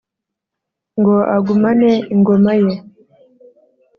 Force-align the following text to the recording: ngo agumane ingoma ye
ngo 0.99 1.15
agumane 1.35 1.91
ingoma 2.13 2.51
ye 2.63 2.73